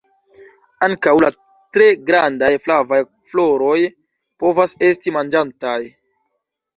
[0.85, 1.27] Ankaŭ la
[1.75, 2.99] tre grandaj flavaj
[3.33, 3.75] floroj
[4.45, 5.77] povas esti manĝataj.